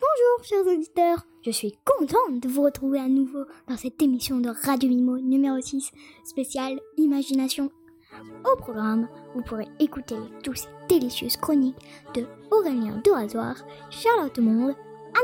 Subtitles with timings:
[0.00, 4.48] Bonjour chers auditeurs, je suis contente de vous retrouver à nouveau dans cette émission de
[4.48, 5.92] Radio Mimo numéro 6
[6.24, 7.70] spéciale Imagination.
[8.50, 11.76] Au programme, vous pourrez écouter toutes ces délicieuses chroniques
[12.14, 13.56] de Aurélien de Rasoir,
[13.90, 14.74] Charlotte Monde,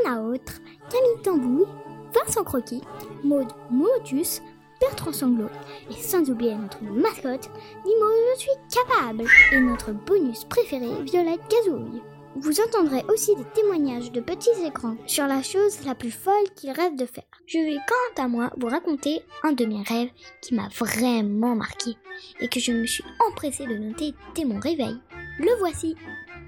[0.04, 0.60] Anna Autre,
[0.90, 1.66] Camille Tambouille,
[2.12, 2.82] Vincent Croquis,
[3.24, 4.43] Maude Motus,
[4.79, 5.48] Bertrand Sanglot
[5.88, 7.50] et sans oublier notre mascotte,
[7.86, 12.02] Mimo Je suis capable et notre bonus préféré Violette Gazouille.
[12.38, 16.70] Vous entendrez aussi des témoignages de petits écrans sur la chose la plus folle qu'ils
[16.70, 17.24] rêvent de faire.
[17.46, 20.10] Je vais quant à moi vous raconter un de mes rêves
[20.42, 21.92] qui m'a vraiment marqué
[22.41, 24.98] et que je me suis empressée de noter dès mon réveil.
[25.38, 25.96] Le voici.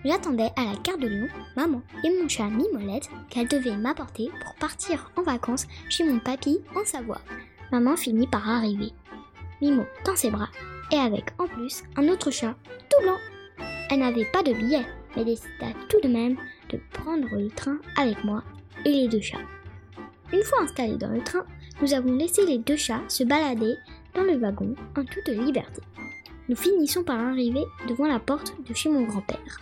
[0.04, 4.54] J'attendais à la gare de Lyon maman et mon chat Mimolette qu'elle devait m'apporter pour
[4.56, 7.22] partir en vacances chez mon papy en Savoie.
[7.72, 8.92] Maman finit par arriver.
[9.62, 10.50] Mimo dans ses bras
[10.92, 12.54] et avec en plus un autre chat
[12.90, 13.16] tout blanc.
[13.90, 14.84] Elle n'avait pas de billet
[15.16, 16.36] mais décida tout de même
[16.70, 18.42] de prendre le train avec moi
[18.84, 19.38] et les deux chats.
[20.32, 21.44] Une fois installés dans le train,
[21.80, 23.74] nous avons laissé les deux chats se balader
[24.14, 25.80] dans le wagon en toute liberté.
[26.48, 29.60] Nous finissons par arriver devant la porte de chez mon grand-père.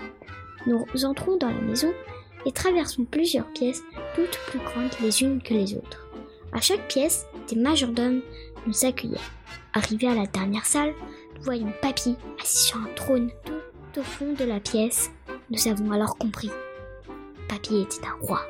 [0.67, 1.92] Nous entrons dans la maison
[2.45, 3.83] et traversons plusieurs pièces,
[4.15, 6.07] toutes plus grandes les unes que les autres.
[6.53, 8.23] À chaque pièce, des majordomes
[8.67, 9.17] nous accueillaient.
[9.75, 10.95] Arrivés à la dernière salle,
[11.37, 15.11] nous voyons Papy assis sur un trône tout au fond de la pièce
[15.50, 16.50] nous avons alors compris.
[17.48, 18.41] Papy était un roi.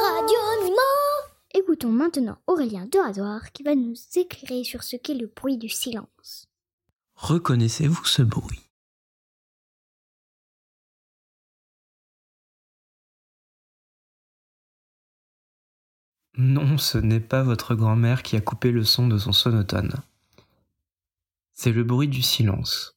[0.00, 0.76] Radio Mimo
[1.54, 5.68] Écoutons maintenant Aurélien de Rasoir qui va nous éclairer sur ce qu'est le bruit du
[5.68, 6.48] silence.
[7.14, 8.67] Reconnaissez-vous ce bruit?
[16.40, 19.92] Non, ce n'est pas votre grand-mère qui a coupé le son de son sonotone.
[21.52, 22.96] C'est le bruit du silence.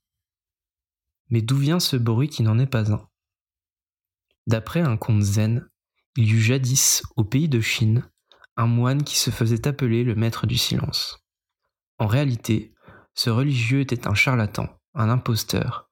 [1.31, 3.09] Mais d'où vient ce bruit qui n'en est pas un?
[4.45, 5.67] D'après un conte zen,
[6.17, 8.07] il y eut jadis, au pays de Chine,
[8.57, 11.25] un moine qui se faisait appeler le maître du silence.
[11.97, 12.75] En réalité,
[13.15, 15.89] ce religieux était un charlatan, un imposteur,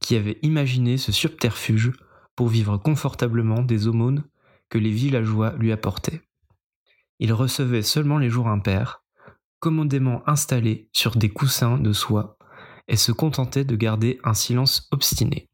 [0.00, 1.92] qui avait imaginé ce subterfuge
[2.36, 4.24] pour vivre confortablement des aumônes
[4.68, 6.20] que les villageois lui apportaient
[7.20, 9.04] il recevait seulement les jours impairs,
[9.60, 12.38] commodément installé sur des coussins de soie,
[12.88, 15.48] et se contentait de garder un silence obstiné.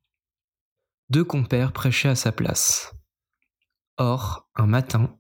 [1.10, 2.94] Deux compères prêchaient à sa place.
[3.98, 5.14] Or, un matin,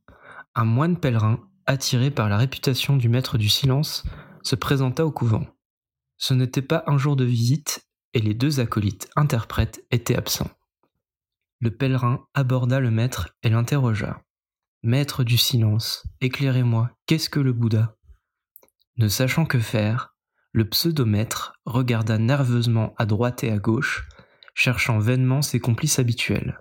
[0.54, 4.04] un moine pèlerin, attiré par la réputation du maître du silence,
[4.42, 5.46] se présenta au couvent.
[6.16, 10.50] Ce n'était pas un jour de visite, et les deux acolytes interprètes étaient absents.
[11.60, 14.22] Le pèlerin aborda le maître et l'interrogea.
[14.82, 17.96] Maître du silence, éclairez-moi, qu'est-ce que le Bouddha?
[18.98, 20.14] Ne sachant que faire,
[20.52, 24.08] le pseudomètre regarda nerveusement à droite et à gauche,
[24.54, 26.60] cherchant vainement ses complices habituels.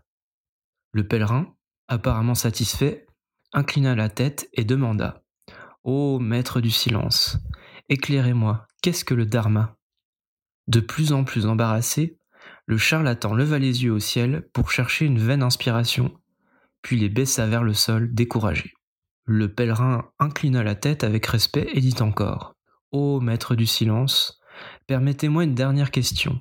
[0.91, 1.55] Le pèlerin,
[1.87, 3.05] apparemment satisfait,
[3.53, 5.23] inclina la tête et demanda
[5.83, 7.37] Ô maître du silence,
[7.89, 9.77] éclairez-moi, qu'est-ce que le Dharma?
[10.67, 12.19] De plus en plus embarrassé,
[12.65, 16.19] le charlatan leva les yeux au ciel pour chercher une vaine inspiration
[16.85, 18.71] puis les baissa vers le sol, découragé.
[19.23, 22.53] Le pèlerin inclina la tête avec respect et dit encore
[22.91, 24.39] Ô maître du silence,
[24.85, 26.39] permettez-moi une dernière question.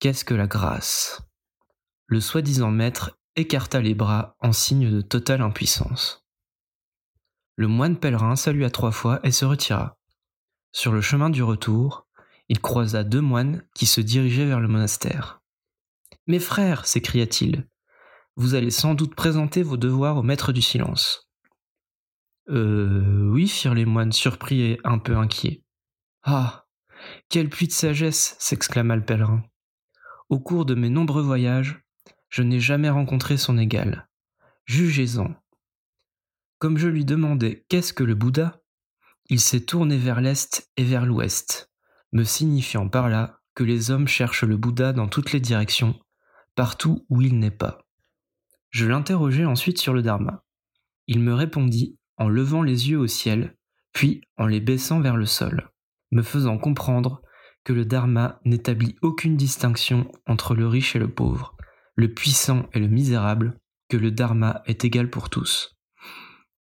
[0.00, 1.22] Qu'est-ce que la grâce?
[2.06, 6.26] Le soi-disant maître écarta les bras en signe de totale impuissance.
[7.54, 9.96] Le moine pèlerin salua trois fois et se retira.
[10.72, 12.08] Sur le chemin du retour,
[12.48, 15.40] il croisa deux moines qui se dirigeaient vers le monastère.
[16.26, 17.68] Mes frères, s'écria-t-il,
[18.36, 21.28] vous allez sans doute présenter vos devoirs au maître du silence.
[22.48, 23.28] Euh.
[23.30, 25.62] Oui, firent les moines, surpris et un peu inquiets.
[26.22, 26.66] Ah.
[27.28, 28.36] Quel puits de sagesse.
[28.38, 29.42] s'exclama le pèlerin.
[30.28, 31.82] Au cours de mes nombreux voyages,
[32.30, 34.08] je n'ai jamais rencontré son égal.
[34.64, 35.34] Jugez-en.
[36.58, 38.62] Comme je lui demandais qu'est-ce que le Bouddha,
[39.28, 41.70] il s'est tourné vers l'est et vers l'ouest,
[42.12, 45.98] me signifiant par là que les hommes cherchent le Bouddha dans toutes les directions,
[46.54, 47.86] partout où il n'est pas.
[48.72, 50.44] Je l'interrogeai ensuite sur le Dharma.
[51.06, 53.56] Il me répondit en levant les yeux au ciel,
[53.92, 55.70] puis en les baissant vers le sol,
[56.10, 57.20] me faisant comprendre
[57.64, 61.54] que le Dharma n'établit aucune distinction entre le riche et le pauvre,
[61.96, 63.60] le puissant et le misérable,
[63.90, 65.76] que le Dharma est égal pour tous.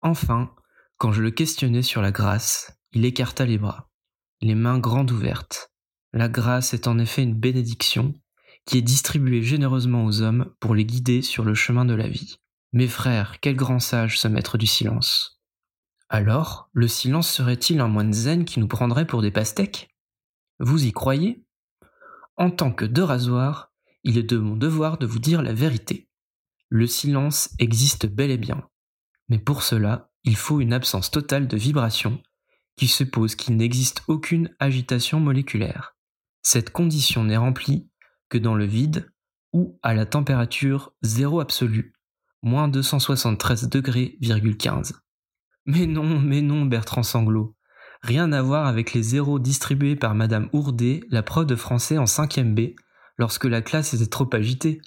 [0.01, 0.56] Enfin,
[0.98, 3.89] quand je le questionnai sur la grâce, il écarta les bras,
[4.42, 5.74] les mains grandes ouvertes.
[6.13, 8.13] La grâce est en effet une bénédiction
[8.67, 12.37] qui est distribué généreusement aux hommes pour les guider sur le chemin de la vie.
[12.73, 15.41] Mes frères, quel grand sage ce maître du silence.
[16.09, 19.89] Alors, le silence serait-il un moine zen qui nous prendrait pour des pastèques?
[20.59, 21.45] Vous y croyez?
[22.35, 23.71] En tant que deux rasoirs,
[24.03, 26.09] il est de mon devoir de vous dire la vérité.
[26.69, 28.67] Le silence existe bel et bien.
[29.29, 32.21] Mais pour cela, il faut une absence totale de vibration
[32.75, 35.95] qui suppose qu'il n'existe aucune agitation moléculaire.
[36.41, 37.89] Cette condition n'est remplie
[38.29, 39.12] que dans le vide
[39.53, 41.94] ou à la température zéro absolue,
[42.41, 44.18] moins 273 degrés,
[45.68, 47.56] mais non, mais non, Bertrand Sanglot.
[48.01, 52.06] Rien à voir avec les zéros distribués par Madame Ourdet, la prof de français en
[52.06, 52.75] 5e B,
[53.18, 54.79] lorsque la classe était trop agitée,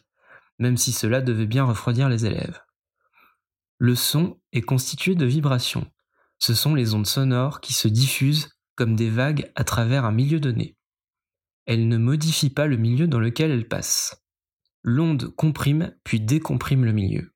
[0.58, 2.60] même si cela devait bien refroidir les élèves.
[3.78, 5.90] Le son est constitué de vibrations.
[6.38, 10.40] Ce sont les ondes sonores qui se diffusent comme des vagues à travers un milieu
[10.40, 10.78] donné.
[11.70, 14.24] Elles ne modifient pas le milieu dans lequel elles passent.
[14.82, 17.32] L'onde comprime puis décomprime le milieu.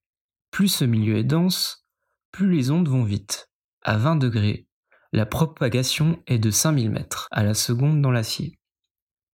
[0.50, 1.86] Plus ce milieu est dense,
[2.32, 3.52] plus les ondes vont vite.
[3.82, 4.66] À 20 degrés,
[5.12, 8.58] la propagation est de 5000 mètres à la seconde dans l'acier,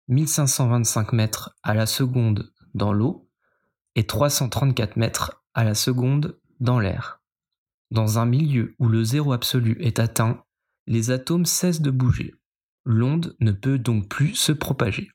[0.10, 3.30] 1525 mètres à la seconde dans l'eau
[3.96, 7.22] et 334 mètres à la seconde dans l'air.
[7.90, 10.44] Dans un milieu où le zéro absolu est atteint,
[10.88, 12.36] les atomes cessent de bouger.
[12.86, 15.12] L'onde ne peut donc plus se propager.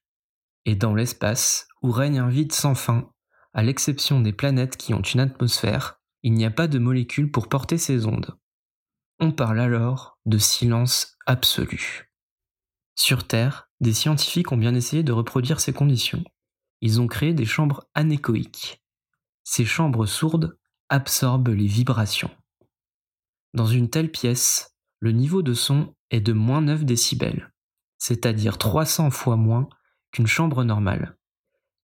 [0.65, 3.11] Et dans l'espace, où règne un vide sans fin,
[3.53, 7.49] à l'exception des planètes qui ont une atmosphère, il n'y a pas de molécules pour
[7.49, 8.37] porter ces ondes.
[9.21, 12.11] On parle alors de silence absolu.
[12.97, 16.25] Sur Terre, des scientifiques ont bien essayé de reproduire ces conditions.
[16.81, 18.83] Ils ont créé des chambres anéchoïques.
[19.45, 20.59] Ces chambres sourdes
[20.89, 22.31] absorbent les vibrations.
[23.53, 27.53] Dans une telle pièce, le niveau de son est de moins 9 décibels,
[28.06, 29.67] c'est-à-dire 300 fois moins
[30.12, 31.17] qu'une chambre normale.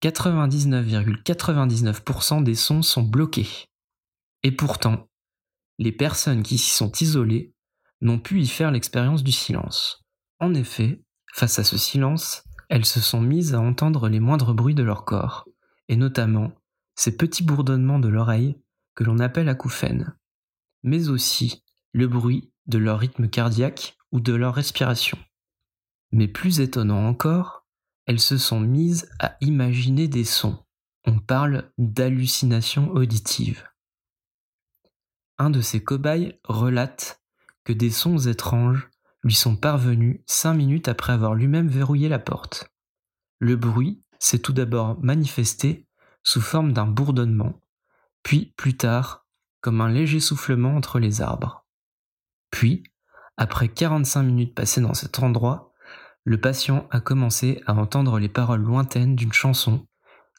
[0.03, 3.69] 99,99% des sons sont bloqués.
[4.43, 5.07] Et pourtant,
[5.79, 7.53] les personnes qui s'y sont isolées
[8.01, 10.03] n'ont pu y faire l'expérience du silence.
[10.41, 11.01] En effet,
[11.33, 15.05] face à ce silence, elles se sont mises à entendre les moindres bruits de leur
[15.05, 15.47] corps,
[15.87, 16.51] et notamment
[16.93, 18.57] ces petits bourdonnements de l'oreille
[18.95, 20.13] que l'on appelle acouphènes,
[20.83, 21.63] mais aussi
[21.93, 25.17] le bruit de leur rythme cardiaque ou de leur respiration.
[26.11, 27.65] Mais plus étonnant encore,
[28.05, 30.63] elles se sont mises à imaginer des sons.
[31.05, 33.71] On parle d'hallucination auditive
[35.41, 37.23] un de ses cobayes relate
[37.63, 38.89] que des sons étranges
[39.23, 42.71] lui sont parvenus cinq minutes après avoir lui-même verrouillé la porte.
[43.39, 45.87] Le bruit s'est tout d'abord manifesté
[46.21, 47.59] sous forme d'un bourdonnement,
[48.21, 49.25] puis plus tard
[49.61, 51.65] comme un léger soufflement entre les arbres.
[52.51, 52.83] Puis,
[53.35, 55.70] après 45 minutes passées dans cet endroit,
[56.23, 59.87] le patient a commencé à entendre les paroles lointaines d'une chanson,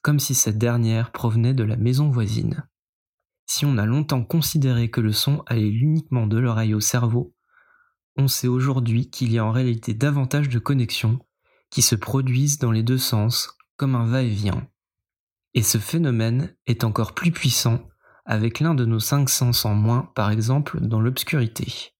[0.02, 2.66] comme si cette dernière provenait de la maison voisine.
[3.46, 7.34] Si on a longtemps considéré que le son allait uniquement de l'oreille au cerveau,
[8.16, 11.18] on sait aujourd'hui qu'il y a en réalité davantage de connexions
[11.70, 14.68] qui se produisent dans les deux sens comme un va-et-vient.
[15.54, 17.88] Et ce phénomène est encore plus puissant
[18.24, 21.92] avec l'un de nos cinq sens en moins, par exemple dans l'obscurité.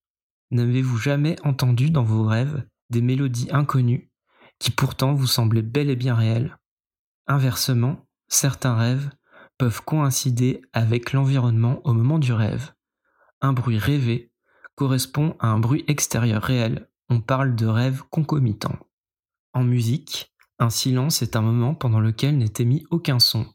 [0.50, 4.12] N'avez-vous jamais entendu dans vos rêves des mélodies inconnues
[4.60, 6.56] qui pourtant vous semblaient bel et bien réelles
[7.26, 9.10] Inversement, certains rêves
[9.58, 12.72] peuvent coïncider avec l'environnement au moment du rêve.
[13.40, 14.32] Un bruit rêvé
[14.76, 16.88] correspond à un bruit extérieur réel.
[17.08, 18.76] On parle de rêve concomitant.
[19.52, 23.46] En musique, un silence est un moment pendant lequel n'est émis aucun son.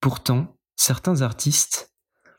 [0.00, 1.94] Pourtant, certains artistes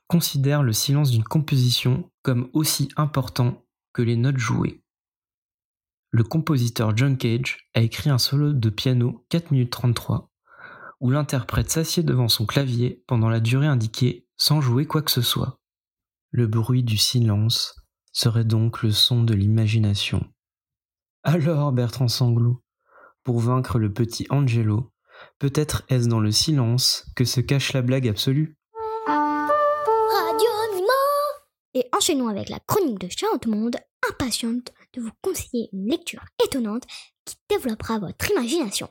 [0.08, 4.84] considèrent le silence d'une composition comme aussi important que les notes jouées.
[6.12, 10.32] Le compositeur John Cage a écrit un solo de piano 4 minutes 33
[11.00, 15.22] où l'interprète s'assied devant son clavier pendant la durée indiquée sans jouer quoi que ce
[15.22, 15.60] soit.
[16.32, 17.76] Le bruit du silence
[18.12, 20.26] serait donc le son de l'imagination.
[21.24, 22.64] Alors, Bertrand Sanglot,
[23.24, 24.92] pour vaincre le petit Angelo,
[25.40, 28.58] peut-être est-ce dans le silence que se cache la blague absolue?
[31.74, 33.76] Et enchaînons avec la chronique de Charlotte Monde,
[34.10, 36.84] impatiente de vous conseiller une lecture étonnante
[37.26, 38.90] qui développera votre imagination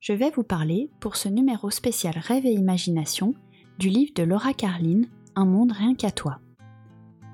[0.00, 3.34] je vais vous parler, pour ce numéro spécial Rêve et Imagination,
[3.80, 5.02] du livre de Laura Carlin,
[5.34, 6.38] Un monde rien qu'à toi.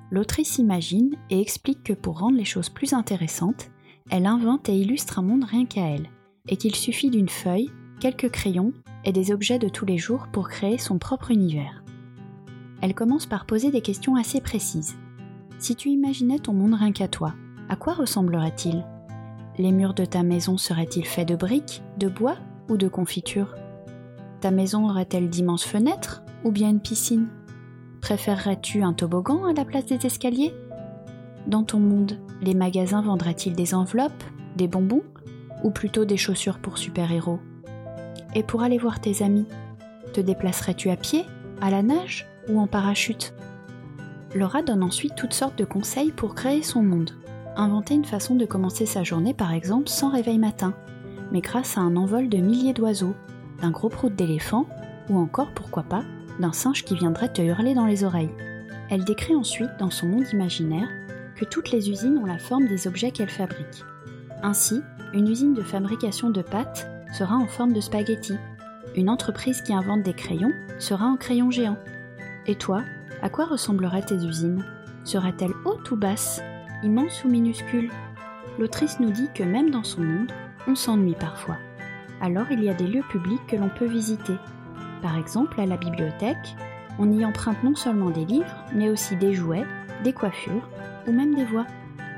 [0.09, 3.69] L'autrice imagine et explique que pour rendre les choses plus intéressantes,
[4.09, 6.09] elle invente et illustre un monde rien qu'à elle,
[6.47, 10.49] et qu'il suffit d'une feuille, quelques crayons et des objets de tous les jours pour
[10.49, 11.83] créer son propre univers.
[12.81, 14.97] Elle commence par poser des questions assez précises.
[15.57, 17.33] Si tu imaginais ton monde rien qu'à toi,
[17.69, 18.85] à quoi ressemblerait-il?
[19.57, 22.35] Les murs de ta maison seraient-ils faits de briques, de bois
[22.69, 23.55] ou de confiture
[24.41, 27.27] Ta maison aurait-elle d'immenses fenêtres ou bien une piscine?
[28.01, 30.53] Préférerais-tu un toboggan à la place des escaliers?
[31.47, 34.23] Dans ton monde, les magasins vendraient-ils des enveloppes,
[34.57, 35.03] des bonbons
[35.63, 37.39] ou plutôt des chaussures pour super-héros?
[38.35, 39.47] Et pour aller voir tes amis,
[40.13, 41.23] te déplacerais-tu à pied,
[41.61, 43.33] à la nage ou en parachute?
[44.35, 47.11] Laura donne ensuite toutes sortes de conseils pour créer son monde.
[47.55, 50.73] Inventer une façon de commencer sa journée par exemple sans réveil matin,
[51.31, 53.15] mais grâce à un envol de milliers d'oiseaux,
[53.61, 54.67] d'un gros prout d'éléphant
[55.09, 56.03] ou encore, pourquoi pas,
[56.41, 58.33] d'un singe qui viendrait te hurler dans les oreilles.
[58.89, 60.89] Elle décrit ensuite dans son monde imaginaire
[61.37, 63.85] que toutes les usines ont la forme des objets qu'elles fabriquent.
[64.43, 64.81] Ainsi,
[65.13, 66.87] une usine de fabrication de pâtes
[67.17, 68.33] sera en forme de spaghetti.
[68.97, 71.77] Une entreprise qui invente des crayons sera en crayon géant.
[72.47, 72.83] Et toi,
[73.21, 74.63] à quoi ressembleraient tes usines?
[75.03, 76.41] Seraient-elles hautes ou basses
[76.83, 77.91] Immenses ou minuscules
[78.59, 80.31] L'autrice nous dit que même dans son monde,
[80.67, 81.57] on s'ennuie parfois.
[82.21, 84.35] Alors il y a des lieux publics que l'on peut visiter.
[85.01, 86.55] Par exemple, à la bibliothèque,
[86.97, 89.65] on y emprunte non seulement des livres, mais aussi des jouets,
[90.03, 90.67] des coiffures
[91.07, 91.65] ou même des voix.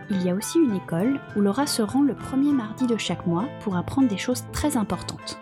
[0.09, 3.25] Il y a aussi une école où Laura se rend le premier mardi de chaque
[3.25, 5.37] mois pour apprendre des choses très importantes,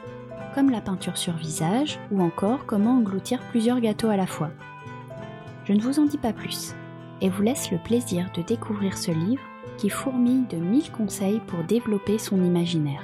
[0.55, 4.49] comme la peinture sur visage ou encore comment engloutir plusieurs gâteaux à la fois.
[5.65, 6.75] Je ne vous en dis pas plus
[7.21, 9.41] et vous laisse le plaisir de découvrir ce livre
[9.77, 13.01] qui fourmille de mille conseils pour développer son imaginaire.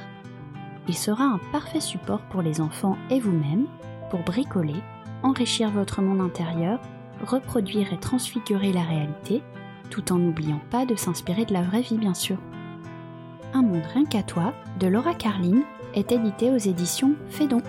[0.87, 3.65] Il sera un parfait support pour les enfants et vous-même
[4.09, 4.81] pour bricoler,
[5.23, 6.79] enrichir votre monde intérieur,
[7.25, 9.41] reproduire et transfigurer la réalité
[9.89, 12.37] tout en n'oubliant pas de s'inspirer de la vraie vie bien sûr.
[13.53, 15.63] Un monde rien qu'à toi de Laura Carline
[15.93, 17.61] est édité aux éditions Fédon.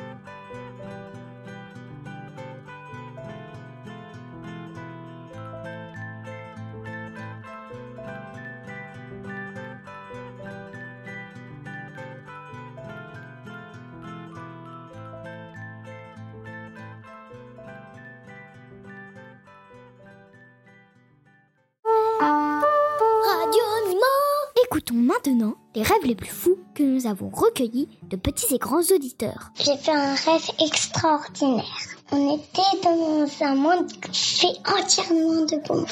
[24.90, 29.50] Maintenant les rêves les plus fous que nous avons recueillis de petits et grands auditeurs.
[29.54, 31.64] J'ai fait un rêve extraordinaire.
[32.10, 35.86] On était dans un monde fait entièrement de bonbons.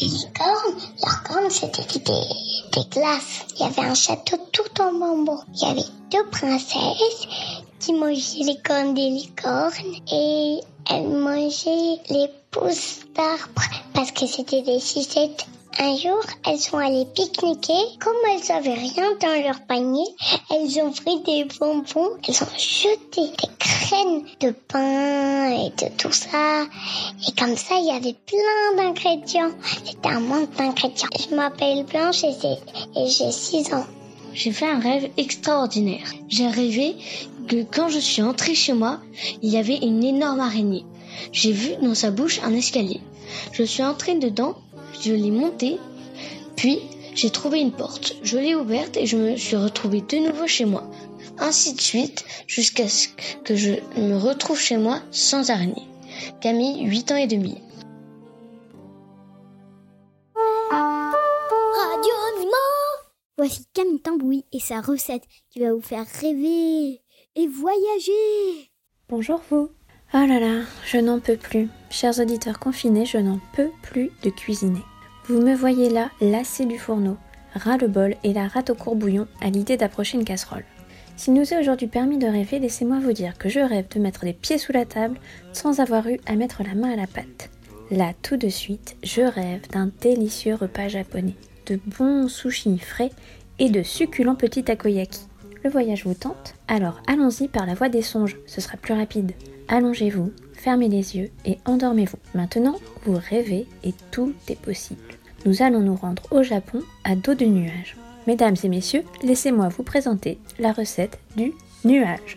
[0.00, 2.00] Les licornes, leurs cornes c'était des,
[2.74, 3.46] des glaces.
[3.54, 5.40] Il y avait un château tout en bonbons.
[5.54, 7.28] Il y avait deux princesses
[7.78, 9.72] qui mangeaient les cornes des licornes
[10.12, 13.62] et elles mangeaient les pousses d'arbres
[13.94, 15.46] parce que c'était des cisettes
[15.78, 17.98] un jour, elles sont allées pique-niquer.
[18.00, 20.04] Comme elles avaient rien dans leur panier,
[20.50, 22.16] elles ont pris des bonbons.
[22.26, 26.64] Elles ont jeté des graines de pain et de tout ça.
[27.26, 29.50] Et comme ça, il y avait plein d'ingrédients.
[29.84, 31.08] C'était un monde d'ingrédients.
[31.18, 33.86] Je m'appelle Blanche et j'ai 6 ans.
[34.32, 36.06] J'ai fait un rêve extraordinaire.
[36.28, 36.96] J'ai rêvé
[37.48, 39.00] que quand je suis entrée chez moi,
[39.42, 40.84] il y avait une énorme araignée.
[41.32, 43.00] J'ai vu dans sa bouche un escalier.
[43.52, 44.54] Je suis entrée dedans
[45.00, 45.78] je l'ai montée,
[46.56, 46.80] puis
[47.14, 48.16] j'ai trouvé une porte.
[48.22, 50.84] Je l'ai ouverte et je me suis retrouvée de nouveau chez moi.
[51.38, 53.08] Ainsi de suite, jusqu'à ce
[53.44, 55.86] que je me retrouve chez moi sans araignée.
[56.40, 57.58] Camille, 8 ans et demi.
[60.70, 62.12] Radio
[63.38, 67.02] Voici Camille Tambouy et sa recette qui va vous faire rêver
[67.34, 68.70] et voyager.
[69.08, 69.70] Bonjour vous.
[70.14, 71.68] Oh là là, je n'en peux plus.
[71.98, 74.82] Chers auditeurs confinés, je n'en peux plus de cuisiner.
[75.28, 77.16] Vous me voyez là, lassé du fourneau,
[77.54, 80.66] ras le bol et la rate au courbouillon à l'idée d'approcher une casserole.
[81.16, 84.26] S'il nous est aujourd'hui permis de rêver, laissez-moi vous dire que je rêve de mettre
[84.26, 85.18] les pieds sous la table
[85.54, 87.48] sans avoir eu à mettre la main à la pâte.
[87.90, 93.10] Là, tout de suite, je rêve d'un délicieux repas japonais, de bons sushis frais
[93.58, 95.22] et de succulents petits takoyaki.
[95.64, 99.32] Le voyage vous tente Alors allons-y par la voie des songes, ce sera plus rapide.
[99.68, 100.30] Allongez-vous,
[100.66, 102.18] fermez les yeux et endormez-vous.
[102.34, 105.14] Maintenant, vous rêvez et tout est possible.
[105.44, 107.96] Nous allons nous rendre au Japon à dos de nuage.
[108.26, 111.52] Mesdames et messieurs, laissez-moi vous présenter la recette du
[111.84, 112.36] nuage.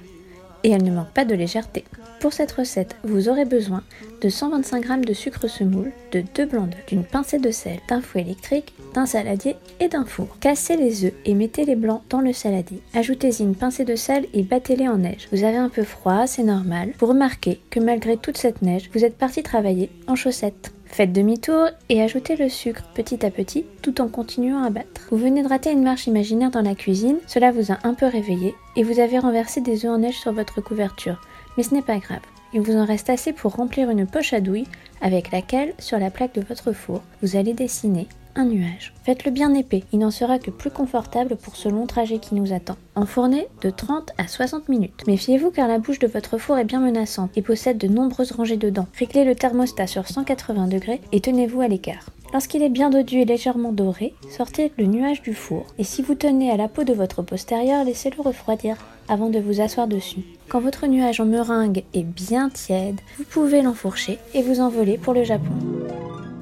[0.64, 1.86] Et elle ne manque pas de légèreté.
[2.20, 3.82] Pour cette recette, vous aurez besoin
[4.22, 8.02] de 125 g de sucre semoule, de 2 blancs d'œufs, d'une pincée de sel, d'un
[8.02, 10.38] fouet électrique, d'un saladier et d'un four.
[10.42, 12.82] Cassez les œufs et mettez les blancs dans le saladier.
[12.94, 15.30] Ajoutez-y une pincée de sel et battez-les en neige.
[15.32, 16.94] Vous avez un peu froid, c'est normal.
[17.00, 20.74] Vous remarquez que malgré toute cette neige, vous êtes parti travailler en chaussettes.
[20.90, 25.08] Faites demi-tour et ajoutez le sucre petit à petit tout en continuant à battre.
[25.12, 28.06] Vous venez de rater une marche imaginaire dans la cuisine, cela vous a un peu
[28.06, 31.22] réveillé et vous avez renversé des œufs en neige sur votre couverture.
[31.56, 32.20] Mais ce n'est pas grave.
[32.54, 34.68] Il vous en reste assez pour remplir une poche à douille
[35.02, 38.94] avec laquelle, sur la plaque de votre four, vous allez dessiner un nuage.
[39.04, 42.54] Faites-le bien épais, il n'en sera que plus confortable pour ce long trajet qui nous
[42.54, 42.78] attend.
[42.96, 45.08] Enfournez de 30 à 60 minutes.
[45.08, 48.58] Méfiez-vous car la bouche de votre four est bien menaçante et possède de nombreuses rangées
[48.58, 48.88] de dents.
[48.98, 52.10] Réglez le thermostat sur 180 degrés et tenez-vous à l'écart.
[52.32, 55.66] Lorsqu'il est bien dodu et légèrement doré, sortez le nuage du four.
[55.80, 59.62] Et si vous tenez à la peau de votre postérieur, laissez-le refroidir avant de vous
[59.62, 60.22] asseoir dessus.
[60.48, 65.14] Quand votre nuage en meringue est bien tiède, vous pouvez l'enfourcher et vous envoler pour
[65.14, 65.79] le Japon.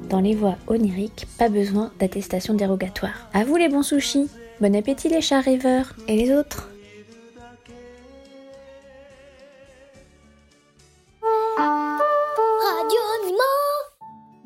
[0.09, 3.29] Dans les voies oniriques, pas besoin d'attestation dérogatoire.
[3.33, 4.29] À vous les bons sushis
[4.61, 6.69] Bon appétit les chats rêveurs Et les autres?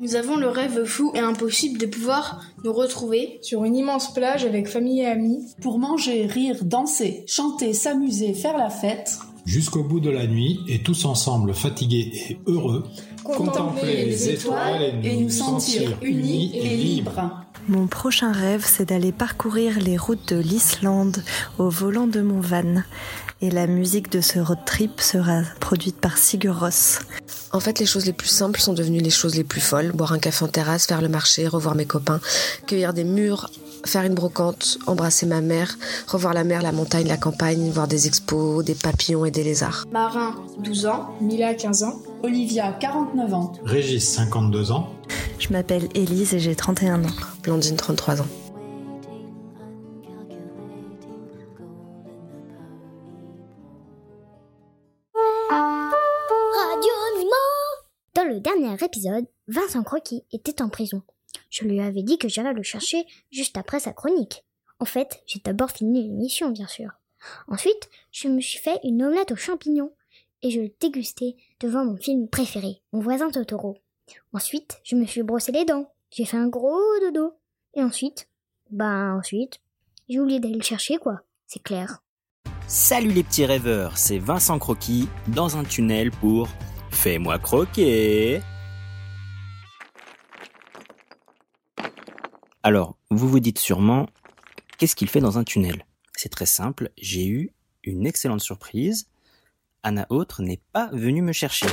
[0.00, 4.44] Nous avons le rêve fou et impossible de pouvoir nous retrouver sur une immense plage
[4.44, 5.46] avec famille et amis.
[5.62, 9.16] pour manger, rire, danser, chanter, s'amuser, faire la fête.
[9.44, 12.84] Jusqu'au bout de la nuit et tous ensemble fatigués et heureux,
[13.24, 17.44] contempler les étoiles et nous sentir unis et libres.
[17.68, 21.22] Mon prochain rêve, c'est d'aller parcourir les routes de l'Islande
[21.58, 22.82] au volant de mon van.
[23.44, 27.00] Et la musique de ce road trip sera produite par Sigur Rós.
[27.50, 29.90] En fait, les choses les plus simples sont devenues les choses les plus folles.
[29.90, 32.20] Boire un café en terrasse, faire le marché, revoir mes copains,
[32.68, 33.50] cueillir des murs,
[33.84, 38.06] faire une brocante, embrasser ma mère, revoir la mer, la montagne, la campagne, voir des
[38.06, 39.86] expos, des papillons et des lézards.
[39.90, 41.10] Marin, 12 ans.
[41.20, 42.00] Mila, 15 ans.
[42.22, 43.52] Olivia, 49 ans.
[43.64, 44.88] Régis 52 ans,
[45.40, 47.08] Je m'appelle Élise et j'ai 31 ans.
[47.42, 48.26] Blandine, 33 ans.
[58.80, 61.02] Épisode, Vincent Croquis était en prison.
[61.50, 64.44] Je lui avais dit que j'irais le chercher juste après sa chronique.
[64.78, 66.90] En fait, j'ai d'abord fini l'émission, bien sûr.
[67.48, 69.92] Ensuite, je me suis fait une omelette aux champignons
[70.42, 73.78] et je dégusté devant mon film préféré, Mon voisin Totoro.
[74.32, 75.92] Ensuite, je me suis brossé les dents.
[76.10, 77.34] J'ai fait un gros dodo.
[77.74, 78.28] Et ensuite,
[78.70, 79.60] bah ensuite,
[80.08, 81.20] j'ai oublié d'aller le chercher, quoi.
[81.46, 82.02] C'est clair.
[82.66, 86.48] Salut les petits rêveurs, c'est Vincent Croquis dans un tunnel pour
[86.90, 88.40] Fais-moi croquer.
[92.64, 94.08] Alors, vous vous dites sûrement,
[94.78, 95.84] qu'est-ce qu'il fait dans un tunnel?
[96.16, 97.50] C'est très simple, j'ai eu
[97.82, 99.08] une excellente surprise.
[99.82, 101.66] Anna Autre n'est pas venue me chercher.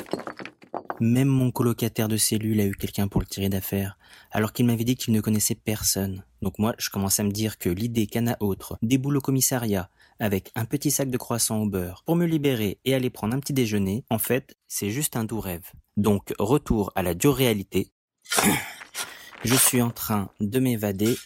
[0.99, 3.99] Même mon colocataire de cellule a eu quelqu'un pour le tirer d'affaire,
[4.31, 6.23] alors qu'il m'avait dit qu'il ne connaissait personne.
[6.41, 10.51] Donc moi, je commence à me dire que l'idée qu'Anna Autre déboule au commissariat avec
[10.55, 13.53] un petit sac de croissants au beurre pour me libérer et aller prendre un petit
[13.53, 15.71] déjeuner, en fait, c'est juste un doux rêve.
[15.97, 17.91] Donc, retour à la dure réalité.
[19.45, 21.17] Je suis en train de m'évader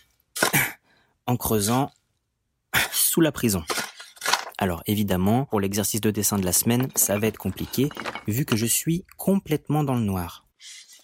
[1.26, 1.91] en creusant
[2.91, 3.63] sous la prison.
[4.60, 7.89] Alors évidemment, pour l'exercice de dessin de la semaine, ça va être compliqué,
[8.28, 10.45] vu que je suis complètement dans le noir.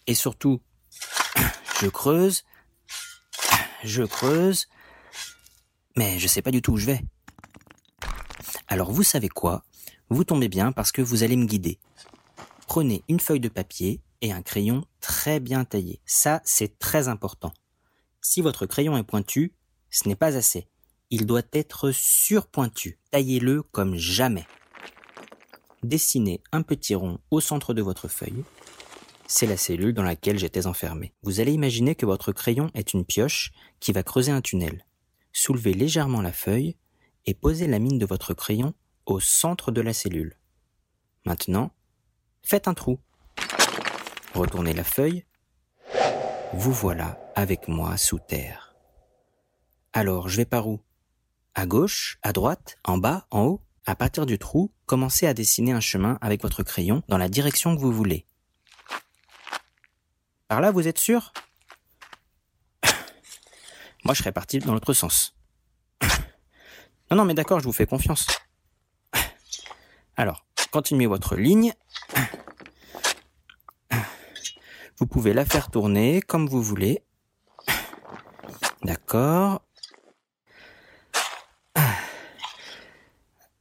[0.06, 0.62] Et surtout,
[1.82, 2.43] je creuse,
[3.84, 4.67] je creuse,
[5.95, 7.02] mais je sais pas du tout où je vais.
[8.67, 9.63] Alors vous savez quoi?
[10.10, 11.80] Vous tombez bien parce que vous allez me guider.
[12.67, 16.01] Prenez une feuille de papier et un crayon très bien taillé.
[16.05, 17.53] Ça, c'est très important.
[18.21, 19.53] Si votre crayon est pointu,
[19.89, 20.67] ce n'est pas assez.
[21.10, 22.99] Il doit être surpointu.
[23.12, 24.45] Taillez-le comme jamais.
[25.82, 28.43] Dessinez un petit rond au centre de votre feuille.
[29.27, 31.13] C'est la cellule dans laquelle j'étais enfermé.
[31.23, 34.86] Vous allez imaginer que votre crayon est une pioche qui va creuser un tunnel.
[35.32, 36.75] Soulevez légèrement la feuille
[37.25, 38.73] et posez la mine de votre crayon
[39.05, 40.38] au centre de la cellule.
[41.25, 41.71] Maintenant,
[42.43, 42.99] faites un trou.
[44.34, 45.26] Retournez la feuille.
[46.54, 48.76] Vous voilà avec moi sous terre.
[49.94, 50.82] Alors, je vais par où?
[51.56, 53.62] À gauche, à droite, en bas, en haut?
[53.86, 57.76] À partir du trou, commencez à dessiner un chemin avec votre crayon dans la direction
[57.76, 58.26] que vous voulez.
[60.48, 61.34] Par là, vous êtes sûr?
[64.04, 65.36] Moi, je serais parti dans l'autre sens.
[67.12, 68.28] Non, non, mais d'accord, je vous fais confiance.
[70.15, 71.74] Alors, continuez votre ligne.
[75.00, 77.02] Vous pouvez la faire tourner comme vous voulez.
[78.84, 79.62] D'accord.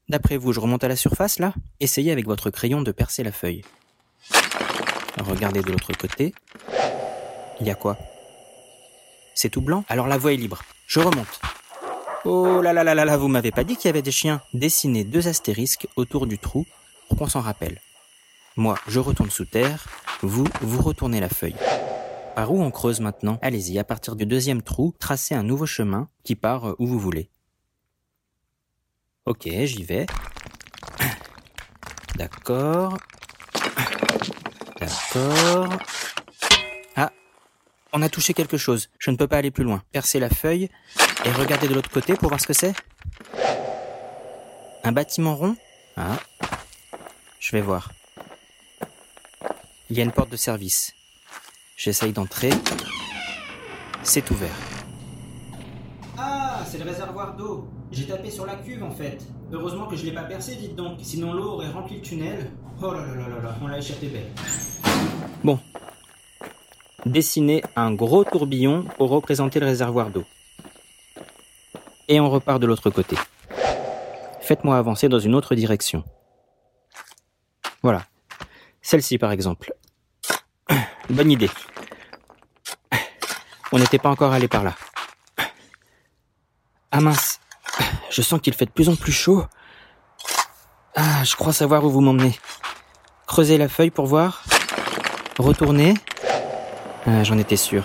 [0.09, 1.53] D'après vous, je remonte à la surface là?
[1.81, 3.63] Essayez avec votre crayon de percer la feuille.
[5.19, 6.35] Regardez de l'autre côté.
[7.61, 7.99] Il y a quoi?
[9.35, 9.85] C'est tout blanc?
[9.89, 10.63] Alors la voie est libre.
[10.87, 11.41] Je remonte.
[12.25, 14.41] Oh là là là là là, vous m'avez pas dit qu'il y avait des chiens?
[14.55, 16.67] Dessinez deux astérisques autour du trou
[17.09, 17.81] pour qu'on s'en rappelle.
[18.57, 19.87] Moi, je retourne sous terre.
[20.23, 21.55] Vous, vous retournez la feuille.
[22.35, 26.09] Par où on creuse maintenant Allez-y, à partir du deuxième trou, tracez un nouveau chemin
[26.25, 27.31] qui part où vous voulez.
[29.27, 30.07] Ok, j'y vais.
[32.17, 32.99] D'accord.
[34.81, 35.69] D'accord.
[36.97, 37.13] Ah,
[37.93, 38.89] on a touché quelque chose.
[38.99, 39.83] Je ne peux pas aller plus loin.
[39.93, 40.69] Percez la feuille
[41.25, 42.75] et regardez de l'autre côté pour voir ce que c'est.
[44.85, 45.57] Un bâtiment rond?
[45.97, 46.19] Ah.
[47.39, 47.91] Je vais voir.
[49.91, 50.93] Il y a une porte de service.
[51.77, 52.51] J'essaye d'entrer.
[54.03, 54.55] c'est ouvert.
[56.19, 57.69] Ah, c'est le réservoir d'eau.
[57.91, 59.19] J'ai tapé sur la cuve en fait.
[59.51, 60.99] Heureusement que je l'ai pas percé, dites donc.
[61.03, 62.51] Sinon l'eau aurait rempli le tunnel.
[62.83, 64.31] Oh là là là là là, on l'a échappé belle.
[65.43, 65.59] Bon.
[67.07, 70.25] Dessinez un gros tourbillon pour représenter le réservoir d'eau.
[72.09, 73.17] Et on repart de l'autre côté.
[74.41, 76.05] Faites-moi avancer dans une autre direction.
[77.83, 78.05] Voilà.
[78.83, 79.78] Celle-ci par exemple.
[81.11, 81.51] Bonne idée.
[83.73, 84.75] On n'était pas encore allé par là.
[86.91, 87.41] Ah mince.
[88.11, 89.45] Je sens qu'il fait de plus en plus chaud.
[90.95, 92.39] Ah, je crois savoir où vous m'emmenez.
[93.27, 94.43] Creusez la feuille pour voir.
[95.39, 95.95] Retournez.
[97.07, 97.85] Ah, j'en étais sûr.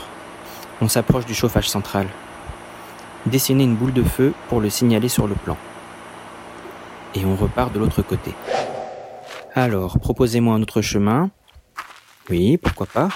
[0.81, 2.07] On s'approche du chauffage central.
[3.25, 5.57] Dessinez une boule de feu pour le signaler sur le plan.
[7.15, 8.33] Et on repart de l'autre côté.
[9.53, 11.29] Alors, proposez-moi un autre chemin.
[12.29, 13.09] Oui, pourquoi pas.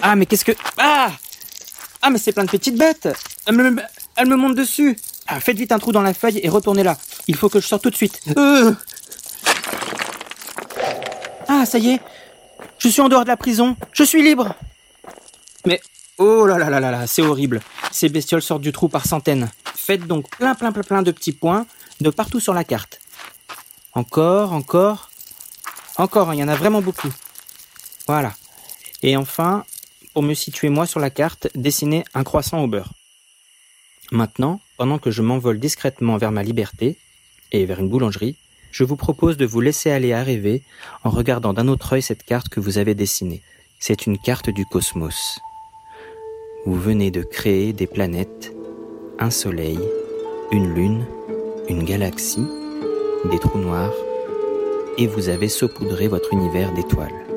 [0.00, 0.52] Ah, mais qu'est-ce que...
[0.78, 1.12] Ah
[2.00, 3.08] Ah, mais c'est plein de petites bêtes
[3.46, 3.82] Elle me,
[4.16, 4.98] elle me monte dessus
[5.28, 6.96] ah, Faites vite un trou dans la feuille et retournez là.
[7.28, 8.20] Il faut que je sorte tout de suite.
[8.36, 8.74] Euh
[11.48, 12.00] ah, ça y est
[12.78, 14.54] Je suis en dehors de la prison Je suis libre
[15.66, 15.80] Mais...
[16.18, 17.60] Oh là là là là là, c'est horrible.
[17.90, 19.50] Ces bestioles sortent du trou par centaines.
[19.74, 21.66] Faites donc plein plein plein plein de petits points
[22.00, 23.00] de partout sur la carte.
[23.94, 25.10] Encore, encore,
[25.96, 27.10] encore, hein, il y en a vraiment beaucoup.
[28.06, 28.34] Voilà.
[29.02, 29.64] Et enfin,
[30.14, 32.92] pour me situer moi sur la carte, dessinez un croissant au beurre.
[34.10, 36.98] Maintenant, pendant que je m'envole discrètement vers ma liberté,
[37.52, 38.36] et vers une boulangerie,
[38.70, 40.62] je vous propose de vous laisser aller à rêver
[41.04, 43.42] en regardant d'un autre œil cette carte que vous avez dessinée.
[43.78, 45.38] C'est une carte du cosmos.
[46.64, 48.54] Vous venez de créer des planètes,
[49.18, 49.78] un soleil,
[50.50, 51.04] une lune,
[51.68, 52.46] une galaxie,
[53.30, 53.94] des trous noirs,
[54.98, 57.31] et vous avez saupoudré votre univers d'étoiles.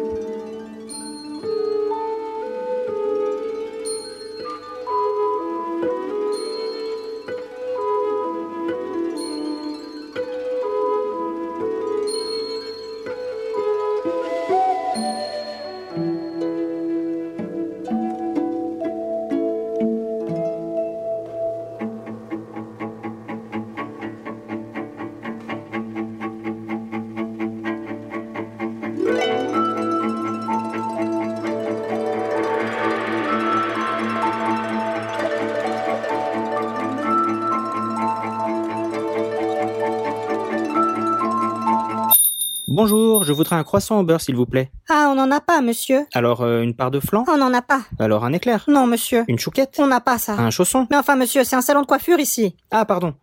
[42.75, 44.69] Bonjour, je voudrais un croissant au beurre, s'il vous plaît.
[44.89, 46.05] Ah, on n'en a pas, monsieur.
[46.13, 47.23] Alors, euh, une part de flan?
[47.29, 47.83] On n'en a pas.
[47.99, 48.65] Alors, un éclair?
[48.67, 49.23] Non, monsieur.
[49.29, 49.77] Une chouquette?
[49.79, 50.33] On n'a pas ça.
[50.33, 50.85] Un chausson?
[50.91, 52.57] Mais enfin, monsieur, c'est un salon de coiffure ici.
[52.71, 53.13] Ah, pardon.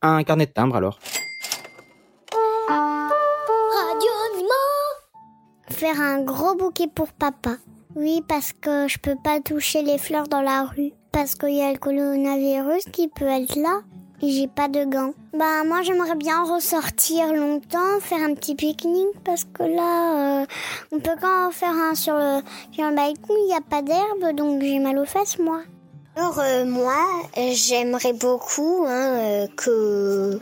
[0.00, 1.00] Un carnet de timbre, alors.
[2.68, 4.10] Radio
[5.70, 7.56] Faire un gros bouquet pour papa.
[7.96, 10.92] Oui, parce que je peux pas toucher les fleurs dans la rue.
[11.10, 13.80] Parce qu'il y a le coronavirus qui peut être là.
[14.26, 15.12] J'ai pas de gants.
[15.34, 20.46] Bah moi j'aimerais bien ressortir longtemps, faire un petit pique-nique parce que là euh,
[20.92, 22.40] on peut quand faire un sur le
[22.72, 25.60] sur le balcon, il n'y a pas d'herbe donc j'ai mal aux fesses moi.
[26.16, 26.96] Alors euh, moi
[27.36, 30.38] j'aimerais beaucoup hein, euh, que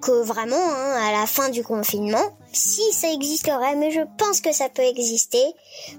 [0.00, 4.52] que vraiment hein, à la fin du confinement, si ça existerait, mais je pense que
[4.52, 5.42] ça peut exister,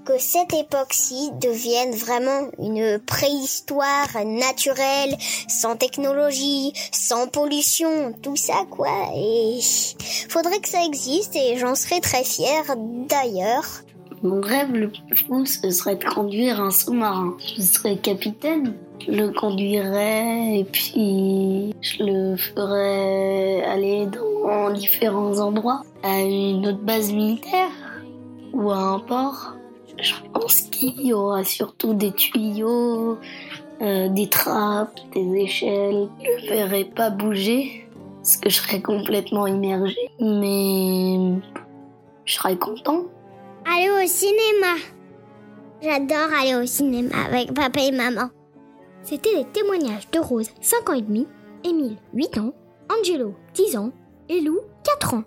[0.04, 5.16] que cette époque-ci devienne vraiment une préhistoire naturelle,
[5.48, 9.10] sans technologie, sans pollution, tout ça quoi.
[9.16, 9.60] Et
[10.28, 13.82] faudrait que ça existe et j'en serais très fière d'ailleurs.
[14.22, 17.36] Mon rêve le plus fou, ce serait de conduire un sous-marin.
[17.56, 25.82] Je serais capitaine, je le conduirais et puis je le ferais aller dans différents endroits,
[26.04, 27.70] à une autre base militaire
[28.52, 29.56] ou à un port.
[29.98, 33.18] Je pense qu'il y aura surtout des tuyaux,
[33.80, 36.08] euh, des trappes, des échelles.
[36.22, 37.88] Je le verrais pas bouger
[38.22, 41.40] parce que je serais complètement immergé, mais
[42.24, 43.06] je serais content.
[43.64, 44.76] Aller au cinéma.
[45.80, 48.30] J'adore aller au cinéma avec papa et maman.
[49.02, 51.26] C'était les témoignages de Rose, 5 ans et demi,
[51.64, 52.54] Émile, 8 ans,
[52.90, 53.92] Angelo, 10 ans
[54.28, 55.24] et Lou, 4 ans.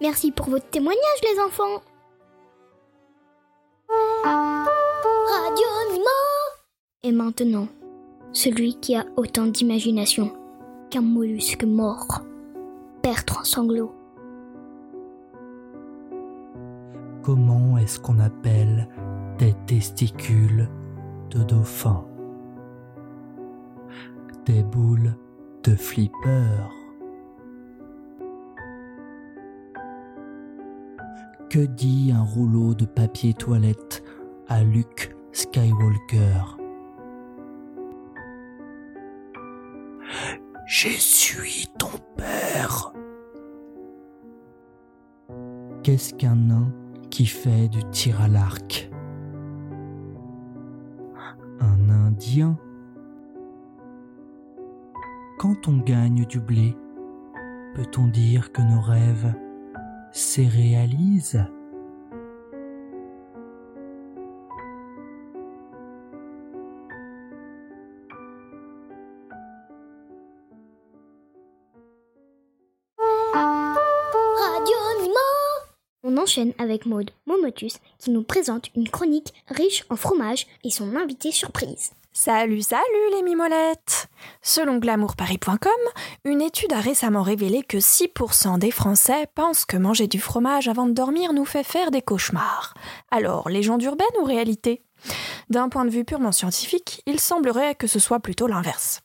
[0.00, 1.82] Merci pour votre témoignage les enfants.
[4.24, 5.64] Radio
[7.02, 7.68] Et maintenant,
[8.32, 10.32] celui qui a autant d'imagination
[10.90, 12.20] qu'un mollusque mort.
[13.02, 13.95] Bertrand Sanglot.
[17.26, 18.86] comment est-ce qu'on appelle
[19.38, 20.68] des testicules
[21.30, 22.06] de dauphin?
[24.44, 25.16] Des boules
[25.64, 26.70] de flipper?
[31.50, 34.04] Que dit un rouleau de papier toilette
[34.46, 36.56] à Luke Skywalker?
[40.68, 42.92] Je suis ton père.
[45.82, 46.72] Qu'est-ce qu'un nain
[47.10, 48.90] qui fait du tir à l'arc.
[51.60, 52.58] Un Indien.
[55.38, 56.76] Quand on gagne du blé,
[57.74, 59.34] peut-on dire que nos rêves
[60.12, 61.44] se réalisent?
[76.26, 81.30] Enchaîne avec Maude Momotus qui nous présente une chronique riche en fromage et son invité
[81.30, 81.92] surprise.
[82.12, 84.08] Salut, salut les mimolettes
[84.42, 85.70] Selon glamourparis.com,
[86.24, 90.86] une étude a récemment révélé que 6% des Français pensent que manger du fromage avant
[90.86, 92.74] de dormir nous fait faire des cauchemars.
[93.12, 94.82] Alors, légende urbaine ou réalité?
[95.48, 99.00] D'un point de vue purement scientifique, il semblerait que ce soit plutôt l'inverse.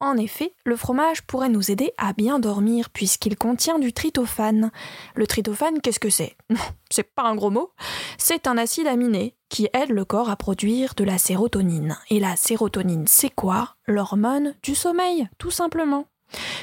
[0.00, 4.72] En effet, le fromage pourrait nous aider à bien dormir puisqu'il contient du tryptophane.
[5.14, 6.36] Le tryptophane, qu'est-ce que c'est?
[6.90, 7.70] C'est pas un gros mot.
[8.18, 11.96] C'est un acide aminé qui aide le corps à produire de la sérotonine.
[12.10, 13.76] Et la sérotonine, c'est quoi?
[13.86, 16.06] L'hormone du sommeil, tout simplement.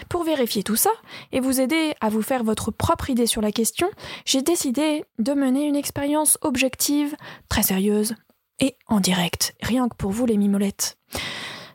[0.09, 0.91] Pour vérifier tout ça
[1.31, 3.89] et vous aider à vous faire votre propre idée sur la question,
[4.25, 7.15] j'ai décidé de mener une expérience objective,
[7.47, 8.15] très sérieuse
[8.59, 10.97] et en direct, rien que pour vous les mimolettes.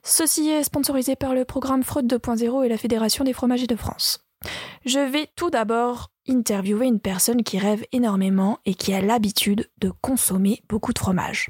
[0.06, 4.22] Ceci est sponsorisé par le programme Fraude 2.0 et la Fédération des fromagers de France.
[4.84, 9.90] Je vais tout d'abord interviewer une personne qui rêve énormément et qui a l'habitude de
[10.02, 11.48] consommer beaucoup de fromage.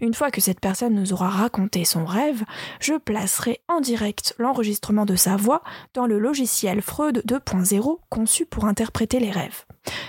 [0.00, 2.44] Une fois que cette personne nous aura raconté son rêve,
[2.78, 8.66] je placerai en direct l'enregistrement de sa voix dans le logiciel Freud 2.0 conçu pour
[8.66, 9.64] interpréter les rêves.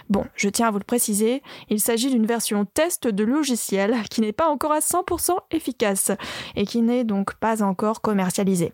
[0.10, 4.22] Bon, je tiens à vous le préciser, il s'agit d'une version test de logiciel qui
[4.22, 6.12] n'est pas encore à 100% efficace
[6.56, 8.72] et qui n'est donc pas encore commercialisée.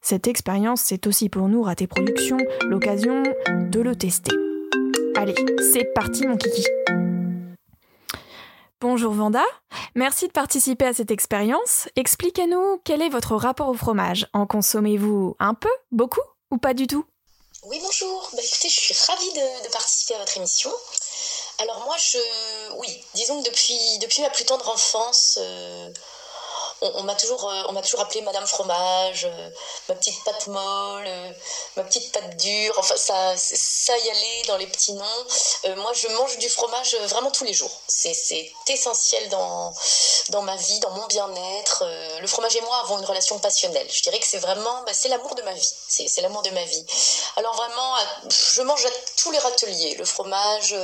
[0.00, 4.32] Cette expérience, c'est aussi pour nous, Raté Productions, l'occasion de le tester.
[5.16, 5.34] Allez,
[5.72, 6.64] c'est parti mon kiki.
[8.80, 9.42] Bonjour Vanda,
[9.94, 11.88] merci de participer à cette expérience.
[11.96, 14.26] Expliquez-nous quel est votre rapport au fromage?
[14.34, 17.04] En consommez-vous un peu, beaucoup ou pas du tout?
[17.68, 18.30] Oui, bonjour.
[18.32, 20.72] Bah, écoutez, je suis ravie de, participer à votre émission.
[21.58, 22.72] Alors moi, je...
[22.74, 25.38] Oui, disons que depuis, depuis ma plus tendre enfance...
[25.42, 25.90] Euh
[26.80, 29.50] on, m'a toujours, euh, on m'a toujours appelé Madame Fromage, euh,
[29.88, 31.32] ma petite pâte molle, euh,
[31.76, 32.74] ma petite pâte dure.
[32.78, 35.74] Enfin, ça, ça y allait dans les petits noms.
[35.76, 37.70] moi, je mange du fromage vraiment tous les jours.
[37.88, 38.14] C'est,
[38.68, 39.72] essentiel dans,
[40.30, 41.84] dans ma vie, dans mon bien-être.
[42.20, 43.86] le fromage et moi avons une relation passionnelle.
[43.90, 45.72] Je dirais que c'est vraiment, bah, c'est l'amour de ma vie.
[45.88, 46.84] C'est l'amour de ma vie.
[47.36, 47.94] Alors vraiment,
[48.28, 49.94] je mange à tous les râteliers.
[49.94, 50.74] Le fromage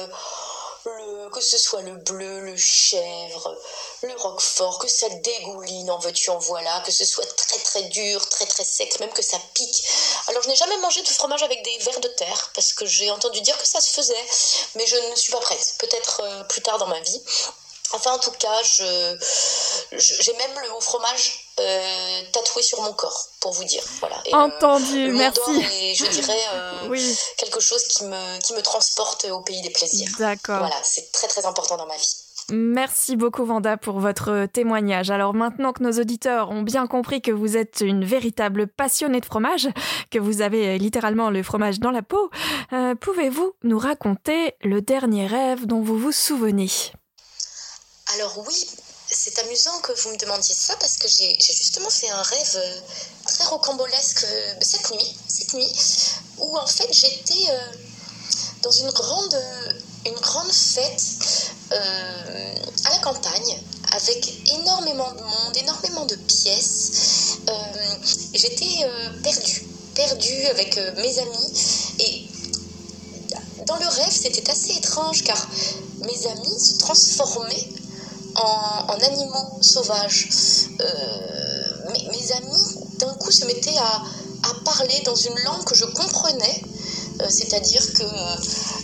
[0.85, 3.57] le, que ce soit le bleu, le chèvre,
[4.03, 8.29] le roquefort, que ça dégouline, en veux-tu, en voilà, que ce soit très très dur,
[8.29, 9.85] très très sec, même que ça pique.
[10.29, 13.11] Alors je n'ai jamais mangé de fromage avec des vers de terre, parce que j'ai
[13.11, 14.27] entendu dire que ça se faisait,
[14.75, 17.23] mais je ne suis pas prête, peut-être euh, plus tard dans ma vie.
[17.95, 19.19] Enfin, en tout cas, je,
[19.99, 23.83] j'ai même le mot fromage euh, tatoué sur mon corps, pour vous dire.
[24.01, 24.17] Voilà.
[24.27, 25.65] Et Entendu, le, le merci.
[25.83, 27.19] Et je dirais euh, oui.
[27.39, 30.11] quelque chose qui me, qui me transporte au pays des plaisirs.
[30.19, 30.59] D'accord.
[30.59, 32.17] Voilà, c'est très très important dans ma vie.
[32.51, 35.11] Merci beaucoup Vanda pour votre témoignage.
[35.11, 39.27] Alors maintenant que nos auditeurs ont bien compris que vous êtes une véritable passionnée de
[39.27, 39.69] fromage,
[40.11, 42.31] que vous avez littéralement le fromage dans la peau,
[42.73, 46.71] euh, pouvez-vous nous raconter le dernier rêve dont vous vous souvenez?
[48.15, 48.67] Alors oui,
[49.15, 52.81] c'est amusant que vous me demandiez ça parce que j'ai justement fait un rêve euh,
[53.27, 55.73] très rocambolesque euh, cette nuit, cette nuit,
[56.39, 57.59] où en fait j'étais euh,
[58.63, 59.37] dans une grande,
[60.07, 61.03] une grande fête
[61.71, 63.61] à la campagne
[63.93, 67.39] avec énormément de monde, énormément de pièces.
[68.35, 68.87] J'étais
[69.23, 71.53] perdue, perdue avec mes amis
[71.99, 72.29] et
[73.67, 75.49] dans le rêve c'était assez étrange car
[76.01, 77.69] mes amis se transformaient
[78.37, 80.29] en, animaux sauvages.
[80.81, 84.03] Euh, mes, amis, d'un coup, se mettaient à,
[84.65, 86.63] parler dans une langue que je comprenais.
[87.21, 88.37] Euh, C'est-à-dire que euh,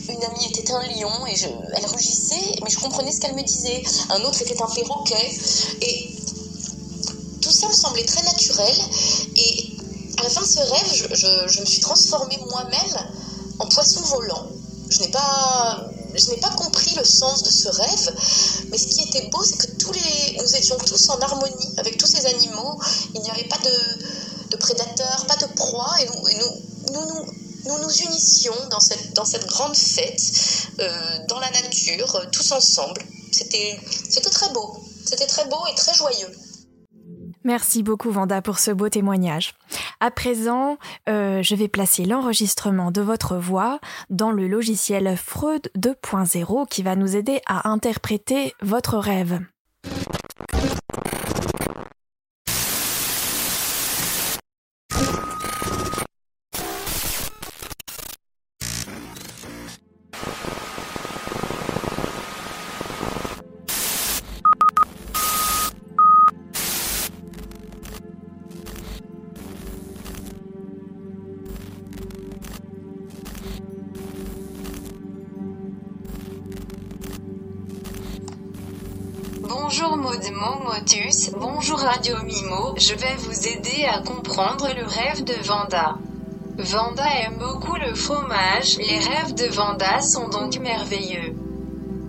[0.09, 1.35] une amie était un lion et
[1.75, 3.83] elle rugissait, mais je comprenais ce qu'elle me disait.
[4.11, 5.39] Un autre était un perroquet.
[5.83, 6.11] Et
[7.41, 8.75] tout ça me semblait très naturel.
[9.37, 9.71] Et
[10.19, 13.07] à la fin de ce rêve, je, je me suis transformée moi-même
[13.61, 14.47] en poisson volant.
[14.91, 18.15] Je n'ai pas je n'ai pas compris le sens de ce rêve,
[18.71, 21.99] mais ce qui était beau, c'est que tous les, nous étions tous en harmonie avec
[21.99, 22.81] tous ces animaux.
[23.15, 27.33] Il n'y avait pas de, de prédateurs, pas de proie, et nous, nous, nous, nous,
[27.67, 30.23] nous, nous unissions dans cette, dans cette grande fête,
[30.81, 33.03] euh, dans la nature, euh, tous ensemble.
[33.31, 33.79] C'était
[34.31, 34.83] très beau.
[35.05, 36.31] C'était très beau et très joyeux.
[37.49, 39.55] Merci beaucoup Vanda pour ce beau témoignage.
[40.01, 40.77] À présent,
[41.09, 43.79] euh, je vais placer l'enregistrement de votre voix
[44.11, 49.41] dans le logiciel Freud 2.0 qui va nous aider à interpréter votre rêve.
[82.17, 85.97] Mimo, je vais vous aider à comprendre le rêve de Vanda.
[86.57, 91.37] Vanda aime beaucoup le fromage, les rêves de Vanda sont donc merveilleux.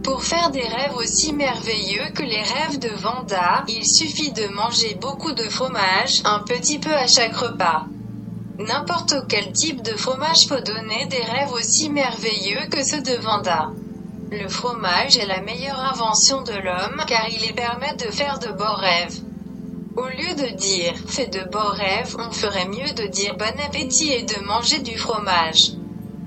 [0.03, 4.95] Pour faire des rêves aussi merveilleux que les rêves de Vanda, il suffit de manger
[5.01, 7.85] beaucoup de fromage, un petit peu à chaque repas.
[8.57, 13.69] N'importe quel type de fromage peut donner des rêves aussi merveilleux que ceux de Vanda.
[14.31, 18.75] Le fromage est la meilleure invention de l'homme car il permet de faire de beaux
[18.75, 19.19] rêves.
[19.99, 24.13] Au lieu de dire fais de beaux rêves, on ferait mieux de dire bon appétit
[24.13, 25.73] et de manger du fromage.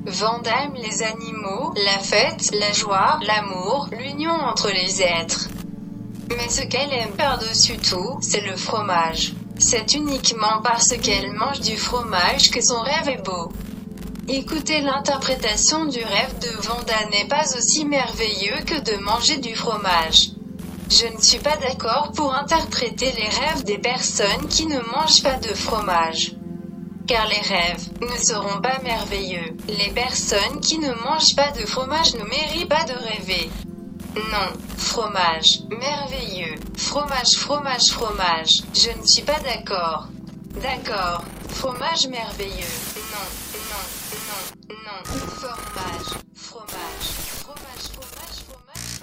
[0.04, 5.48] Vanda aime les animaux, la fête, la joie, l'amour, l'union entre les êtres.
[6.28, 9.32] Mais ce qu'elle aime par-dessus tout, c'est le fromage.
[9.58, 13.52] C'est uniquement parce qu'elle mange du fromage que son rêve est beau.
[14.28, 20.32] Écouter l'interprétation du rêve de Vanda n'est pas aussi merveilleux que de manger du fromage.
[20.94, 25.36] Je ne suis pas d'accord pour interpréter les rêves des personnes qui ne mangent pas
[25.36, 26.32] de fromage.
[27.06, 29.56] Car les rêves ne seront pas merveilleux.
[29.68, 33.50] Les personnes qui ne mangent pas de fromage ne méritent pas de rêver.
[34.16, 38.60] Non, fromage, merveilleux, fromage, fromage, fromage.
[38.74, 40.08] Je ne suis pas d'accord.
[40.60, 42.74] D'accord, fromage merveilleux.
[43.12, 43.28] Non,
[43.70, 43.86] non,
[44.28, 45.04] non, non,
[45.40, 47.08] fromage, fromage,
[47.40, 49.02] fromage, fromage, fromage.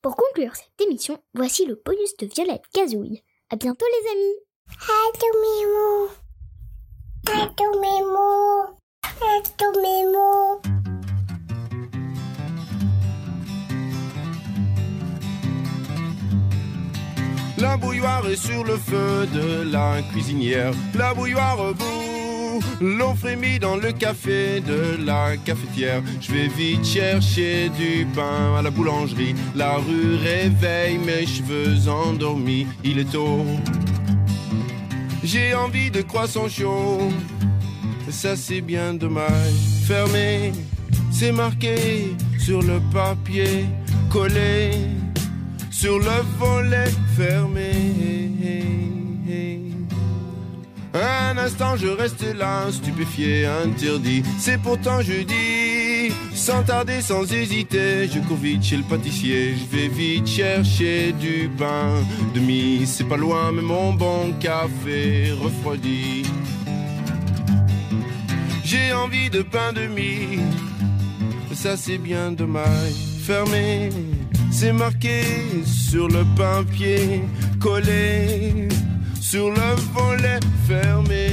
[0.00, 3.24] Pour conclure cette émission, voici le bonus de Violette Gazouille.
[3.50, 4.36] À bientôt les amis
[4.78, 6.08] Radio Mimo.
[7.26, 8.78] Radio Mimo.
[9.20, 10.60] Radio Mimo.
[17.58, 20.72] La bouilloire est sur le feu de la cuisinière.
[20.94, 22.07] La bouilloire bout.
[22.80, 26.02] L'eau frémit dans le café de la cafetière.
[26.20, 29.34] Je vais vite chercher du pain à la boulangerie.
[29.54, 32.66] La rue réveille mes cheveux endormis.
[32.84, 33.44] Il est tôt.
[35.24, 37.10] J'ai envie de croissants chauds.
[38.10, 39.52] Ça c'est bien dommage.
[39.86, 40.52] Fermé,
[41.10, 43.66] c'est marqué sur le papier
[44.10, 44.70] collé
[45.78, 48.57] sur le volet fermé.
[50.94, 54.22] Un instant, je reste là, stupéfié, interdit.
[54.38, 56.12] C'est pourtant jeudi.
[56.34, 59.54] Sans tarder, sans hésiter, je cours vite chez le pâtissier.
[59.54, 61.92] Je vais vite chercher du pain
[62.34, 62.86] de mie.
[62.86, 66.22] C'est pas loin, mais mon bon café refroidi.
[68.64, 70.40] J'ai envie de pain de mie.
[71.52, 72.94] Ça, c'est bien dommage.
[73.22, 73.90] Fermé.
[74.50, 75.22] C'est marqué
[75.66, 77.22] sur le papier,
[77.60, 78.68] collé
[79.30, 81.28] sur le volet fermé.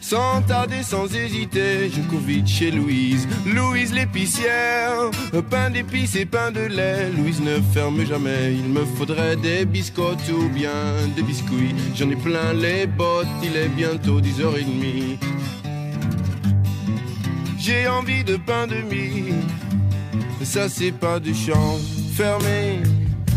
[0.00, 3.28] Sans tarder, sans hésiter, je cours vite chez Louise.
[3.46, 5.10] Louise l'épicière,
[5.48, 7.08] pain d'épices et pain de lait.
[7.16, 10.80] Louise ne ferme jamais, il me faudrait des biscottes ou bien
[11.14, 11.74] des biscuits.
[11.94, 15.18] J'en ai plein les bottes, il est bientôt 10h30.
[17.60, 19.34] J'ai envie de pain de mie
[20.42, 21.78] ça c'est pas du chant
[22.16, 22.80] fermé,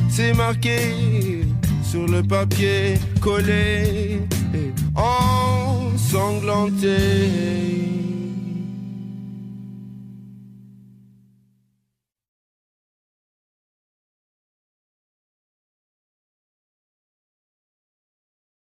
[0.10, 1.33] c'est marqué
[1.94, 4.22] sur le papier collé,
[4.96, 6.98] ensanglanté.